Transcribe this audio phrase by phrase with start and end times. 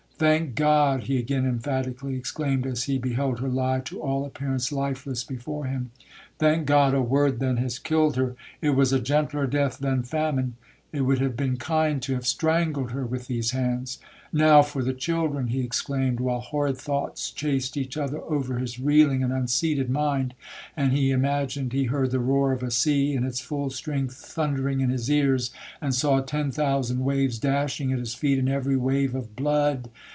[0.23, 5.23] 'Thank God!' he again emphatically exclaimed, as he beheld her lie to all appearance lifeless
[5.23, 5.89] before him.
[6.37, 10.57] 'Thank God a word then has killed her,—it was a gentler death than famine!
[10.93, 13.97] It would have been kind to have strangled her with these hands!
[14.31, 19.23] Now for the children!' he exclaimed, while horrid thoughts chased each other over his reeling
[19.23, 20.35] and unseated mind,
[20.77, 24.81] and he imagined he heard the roar of a sea in its full strength thundering
[24.81, 25.49] in his ears,
[25.81, 29.89] and saw ten thousand waves dashing at his feet, and every wave of blood.